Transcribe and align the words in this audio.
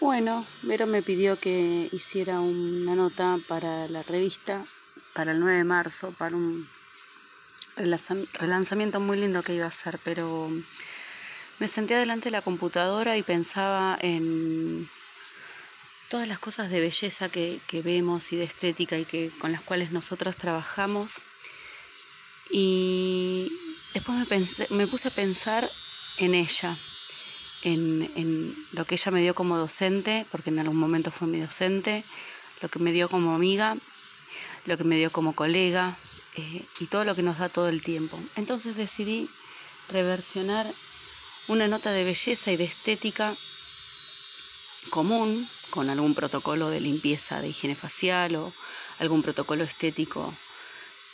Bueno, 0.00 0.44
Vero 0.62 0.86
me 0.86 1.02
pidió 1.02 1.38
que 1.38 1.88
hiciera 1.90 2.40
una 2.40 2.94
nota 2.94 3.38
para 3.48 3.88
la 3.88 4.02
revista, 4.02 4.62
para 5.14 5.32
el 5.32 5.40
9 5.40 5.56
de 5.56 5.64
marzo, 5.64 6.12
para 6.18 6.36
un 6.36 6.68
relanzamiento 7.76 9.00
muy 9.00 9.16
lindo 9.16 9.42
que 9.42 9.54
iba 9.54 9.64
a 9.64 9.68
hacer, 9.68 9.98
pero 10.04 10.50
me 11.58 11.68
senté 11.68 11.94
delante 11.94 12.26
de 12.26 12.32
la 12.32 12.42
computadora 12.42 13.16
y 13.16 13.22
pensaba 13.22 13.96
en 14.00 14.86
todas 16.10 16.28
las 16.28 16.38
cosas 16.38 16.70
de 16.70 16.80
belleza 16.80 17.30
que, 17.30 17.58
vemos 17.82 18.32
y 18.32 18.36
de 18.36 18.44
estética 18.44 18.98
y 18.98 19.06
que 19.06 19.30
con 19.38 19.50
las 19.50 19.62
cuales 19.62 19.92
nosotros 19.92 20.36
trabajamos. 20.36 21.20
Y 22.50 23.50
después 23.94 24.70
me 24.72 24.86
puse 24.86 25.08
a 25.08 25.10
pensar 25.10 25.66
en 26.18 26.34
ella, 26.34 26.74
en, 27.62 28.54
lo 28.72 28.84
que 28.84 28.94
ella 28.94 29.10
me 29.10 29.22
dio 29.22 29.34
como 29.34 29.56
docente, 29.56 30.26
porque 30.30 30.50
en 30.50 30.58
algún 30.58 30.76
momento 30.76 31.10
fue 31.10 31.28
mi 31.28 31.40
docente, 31.40 32.04
lo 32.60 32.68
que 32.68 32.78
me 32.78 32.92
dio 32.92 33.08
como 33.08 33.34
amiga, 33.34 33.76
lo 34.66 34.76
que 34.76 34.84
me 34.84 34.96
dio 34.96 35.10
como 35.10 35.34
colega 35.34 35.96
eh, 36.36 36.64
y 36.80 36.86
todo 36.86 37.04
lo 37.04 37.14
que 37.14 37.22
nos 37.22 37.38
da 37.38 37.48
todo 37.48 37.68
el 37.68 37.82
tiempo. 37.82 38.18
Entonces 38.36 38.76
decidí 38.76 39.28
reversionar 39.88 40.66
una 41.48 41.68
nota 41.68 41.92
de 41.92 42.04
belleza 42.04 42.50
y 42.50 42.56
de 42.56 42.64
estética 42.64 43.34
común, 44.90 45.46
con 45.70 45.90
algún 45.90 46.14
protocolo 46.14 46.70
de 46.70 46.80
limpieza 46.80 47.40
de 47.40 47.48
higiene 47.48 47.74
facial 47.74 48.36
o 48.36 48.52
algún 48.98 49.22
protocolo 49.22 49.64
estético 49.64 50.32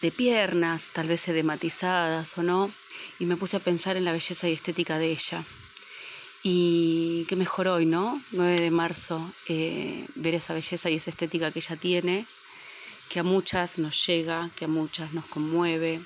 de 0.00 0.12
piernas, 0.12 0.90
tal 0.92 1.08
vez 1.08 1.26
edematizadas 1.28 2.36
o 2.36 2.42
no, 2.42 2.70
y 3.18 3.26
me 3.26 3.36
puse 3.36 3.56
a 3.56 3.60
pensar 3.60 3.96
en 3.96 4.04
la 4.04 4.12
belleza 4.12 4.48
y 4.48 4.52
estética 4.52 4.98
de 4.98 5.12
ella. 5.12 5.42
Y 6.46 7.24
qué 7.24 7.36
mejor 7.36 7.68
hoy, 7.68 7.86
¿no? 7.86 8.20
9 8.32 8.60
de 8.60 8.70
marzo, 8.70 9.32
eh, 9.48 10.06
ver 10.14 10.34
esa 10.34 10.52
belleza 10.52 10.90
y 10.90 10.96
esa 10.96 11.08
estética 11.08 11.50
que 11.50 11.60
ella 11.60 11.76
tiene, 11.76 12.26
que 13.08 13.20
a 13.20 13.22
muchas 13.22 13.78
nos 13.78 14.06
llega, 14.06 14.50
que 14.54 14.66
a 14.66 14.68
muchas 14.68 15.14
nos 15.14 15.24
conmueve, 15.24 16.02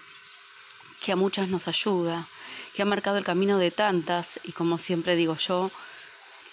que 1.04 1.10
a 1.10 1.16
muchas 1.16 1.48
nos 1.48 1.66
ayuda, 1.66 2.24
que 2.72 2.82
ha 2.82 2.84
marcado 2.84 3.18
el 3.18 3.24
camino 3.24 3.58
de 3.58 3.72
tantas 3.72 4.38
y 4.44 4.52
como 4.52 4.78
siempre 4.78 5.16
digo 5.16 5.36
yo, 5.36 5.72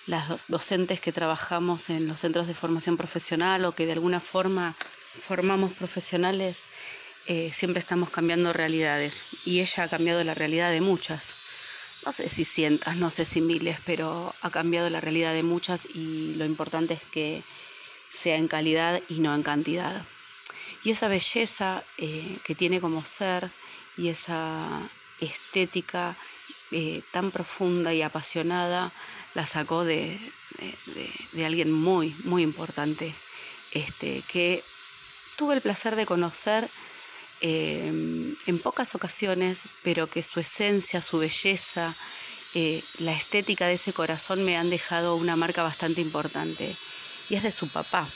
las 0.07 0.47
docentes 0.47 0.99
que 0.99 1.11
trabajamos 1.11 1.91
en 1.91 2.07
los 2.07 2.21
centros 2.21 2.47
de 2.47 2.55
formación 2.55 2.97
profesional 2.97 3.65
o 3.65 3.73
que 3.73 3.85
de 3.85 3.91
alguna 3.91 4.19
forma 4.19 4.73
formamos 4.73 5.73
profesionales, 5.73 6.63
eh, 7.27 7.51
siempre 7.53 7.81
estamos 7.81 8.09
cambiando 8.09 8.51
realidades 8.51 9.45
y 9.45 9.59
ella 9.59 9.83
ha 9.83 9.87
cambiado 9.87 10.23
la 10.23 10.33
realidad 10.33 10.71
de 10.71 10.81
muchas 10.81 11.34
no 12.05 12.11
sé 12.11 12.29
si 12.29 12.45
cientos, 12.45 12.95
no 12.97 13.09
sé 13.09 13.25
si 13.25 13.41
miles, 13.41 13.77
pero 13.85 14.33
ha 14.41 14.51
cambiado 14.51 14.89
la 14.89 15.01
realidad 15.01 15.33
de 15.33 15.43
muchas 15.43 15.87
y 15.95 16.35
lo 16.35 16.45
importante 16.45 16.93
es 16.93 17.01
que 17.03 17.43
sea 18.11 18.35
en 18.35 18.47
calidad 18.47 19.01
y 19.09 19.19
no 19.19 19.33
en 19.33 19.41
cantidad. 19.41 20.05
Y 20.83 20.91
esa 20.91 21.07
belleza 21.07 21.83
eh, 21.97 22.37
que 22.43 22.53
tiene 22.53 22.79
como 22.79 23.03
ser 23.03 23.49
y 23.97 24.09
esa 24.09 24.59
estética 25.19 26.15
eh, 26.71 27.01
tan 27.11 27.31
profunda 27.31 27.93
y 27.93 28.03
apasionada 28.03 28.91
la 29.33 29.45
sacó 29.45 29.83
de, 29.83 30.19
alguien 31.43 31.71
muy, 31.71 32.15
muy 32.25 32.43
importante, 32.43 33.13
este, 33.71 34.21
que 34.31 34.63
tuve 35.37 35.55
el 35.55 35.61
placer 35.61 35.95
de 35.95 36.05
conocer 36.05 36.69
Em, 37.41 38.35
en 38.47 38.59
pocas 38.59 38.95
ocasiones, 38.95 39.63
pero 39.83 40.07
que 40.07 40.23
su 40.23 40.39
esencia, 40.39 41.01
su 41.01 41.19
belleza, 41.19 41.93
eh, 42.53 42.81
la 42.99 43.11
estética 43.11 43.67
de 43.67 43.73
ese 43.73 43.91
corazón 43.91 44.45
me 44.45 44.57
han 44.57 44.69
dejado 44.69 45.15
una 45.17 45.35
marca 45.35 45.61
bastante 45.61 46.01
importante. 46.01 46.73
Y 47.29 47.35
es 47.35 47.43
de 47.43 47.51
su 47.51 47.67
papá, 47.67 48.07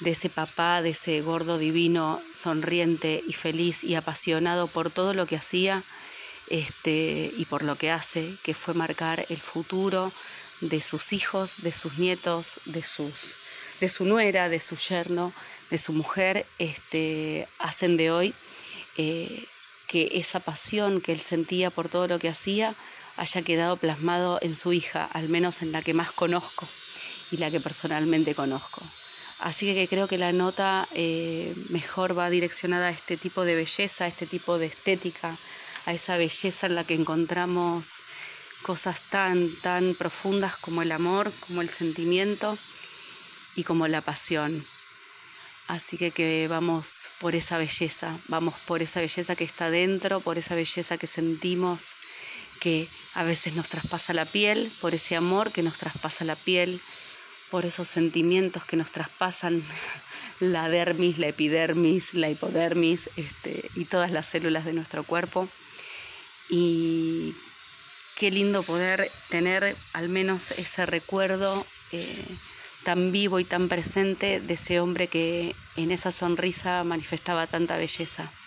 de 0.00 0.10
ese 0.10 0.28
papá, 0.28 0.82
de 0.82 0.90
ese 0.90 1.20
gordo 1.20 1.58
divino, 1.58 2.20
sonriente 2.34 3.22
y 3.26 3.32
feliz 3.32 3.84
y 3.84 3.94
apasionado 3.94 4.66
por 4.66 4.90
todo 4.90 5.14
lo 5.14 5.26
que 5.26 5.36
hacía 5.36 5.82
este, 6.48 7.32
y 7.36 7.44
por 7.44 7.62
lo 7.62 7.76
que 7.76 7.90
hace, 7.90 8.34
que 8.42 8.54
fue 8.54 8.74
marcar 8.74 9.24
el 9.28 9.38
futuro 9.38 10.10
de 10.60 10.80
sus 10.80 11.12
hijos, 11.12 11.62
de 11.62 11.72
sus 11.72 11.98
nietos, 11.98 12.60
de, 12.64 12.82
sus, 12.82 13.36
de 13.78 13.88
su 13.88 14.04
nuera, 14.04 14.48
de 14.48 14.58
su 14.58 14.76
yerno, 14.76 15.32
de 15.70 15.78
su 15.78 15.92
mujer, 15.92 16.44
este, 16.58 17.46
hacen 17.58 17.96
de 17.96 18.10
hoy 18.10 18.34
eh, 19.00 19.46
que 19.88 20.10
esa 20.12 20.40
pasión 20.40 21.00
que 21.00 21.12
él 21.12 21.20
sentía 21.20 21.70
por 21.70 21.88
todo 21.88 22.06
lo 22.06 22.18
que 22.18 22.28
hacía 22.28 22.74
haya 23.16 23.40
quedado 23.40 23.78
plasmado 23.78 24.38
en 24.42 24.54
su 24.54 24.74
hija, 24.74 25.04
al 25.04 25.30
menos 25.30 25.62
en 25.62 25.72
la 25.72 25.80
que 25.80 25.94
más 25.94 26.12
conozco 26.12 26.68
y 27.30 27.38
la 27.38 27.50
que 27.50 27.60
personalmente 27.60 28.34
conozco. 28.34 28.82
Así 29.40 29.72
que 29.72 29.88
creo 29.88 30.06
que 30.06 30.18
la 30.18 30.32
nota 30.32 30.86
eh, 30.92 31.54
mejor 31.70 32.18
va 32.18 32.28
direccionada 32.28 32.88
a 32.88 32.90
este 32.90 33.16
tipo 33.16 33.46
de 33.46 33.54
belleza, 33.54 34.04
a 34.04 34.08
este 34.08 34.26
tipo 34.26 34.58
de 34.58 34.66
estética, 34.66 35.34
a 35.86 35.94
esa 35.94 36.18
belleza 36.18 36.66
en 36.66 36.74
la 36.74 36.84
que 36.84 36.94
encontramos 36.94 38.02
cosas 38.62 39.00
tan, 39.08 39.48
tan 39.62 39.94
profundas 39.94 40.56
como 40.58 40.82
el 40.82 40.92
amor, 40.92 41.32
como 41.46 41.62
el 41.62 41.70
sentimiento 41.70 42.56
y 43.56 43.64
como 43.64 43.88
la 43.88 44.02
pasión. 44.02 44.62
Así 45.70 45.96
que 45.96 46.10
que 46.10 46.48
vamos 46.48 47.10
por 47.20 47.36
esa 47.36 47.56
belleza, 47.56 48.18
vamos 48.26 48.56
por 48.66 48.82
esa 48.82 49.00
belleza 49.00 49.36
que 49.36 49.44
está 49.44 49.70
dentro, 49.70 50.18
por 50.18 50.36
esa 50.36 50.56
belleza 50.56 50.98
que 50.98 51.06
sentimos, 51.06 51.92
que 52.58 52.88
a 53.14 53.22
veces 53.22 53.54
nos 53.54 53.68
traspasa 53.68 54.12
la 54.12 54.24
piel, 54.24 54.68
por 54.80 54.96
ese 54.96 55.14
amor 55.14 55.52
que 55.52 55.62
nos 55.62 55.78
traspasa 55.78 56.24
la 56.24 56.34
piel, 56.34 56.80
por 57.52 57.64
esos 57.64 57.86
sentimientos 57.86 58.64
que 58.64 58.76
nos 58.76 58.90
traspasan 58.90 59.62
la 60.40 60.68
dermis, 60.68 61.18
la 61.18 61.28
epidermis, 61.28 62.14
la 62.14 62.28
hipodermis 62.28 63.08
este, 63.14 63.70
y 63.76 63.84
todas 63.84 64.10
las 64.10 64.26
células 64.26 64.64
de 64.64 64.72
nuestro 64.72 65.04
cuerpo. 65.04 65.48
Y 66.48 67.32
qué 68.16 68.32
lindo 68.32 68.64
poder 68.64 69.08
tener 69.28 69.76
al 69.92 70.08
menos 70.08 70.50
ese 70.50 70.84
recuerdo. 70.84 71.64
Eh, 71.92 72.24
tan 72.84 73.12
vivo 73.12 73.40
y 73.40 73.44
tan 73.44 73.68
presente 73.68 74.40
de 74.40 74.54
ese 74.54 74.80
hombre 74.80 75.08
que 75.08 75.54
en 75.76 75.90
esa 75.90 76.12
sonrisa 76.12 76.82
manifestaba 76.84 77.46
tanta 77.46 77.76
belleza. 77.76 78.39